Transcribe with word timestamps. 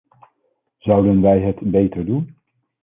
Zouden 0.77 1.21
wij 1.21 1.39
het 1.39 1.59
beter 1.71 2.05
doen? 2.05 2.37